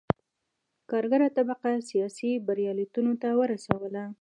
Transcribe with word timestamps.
کارګره 0.89 1.27
طبقه 1.37 1.71
سیاسي 1.89 2.31
بریالیتوب 2.45 3.07
ته 3.21 3.29
ورسوله. 3.39 4.03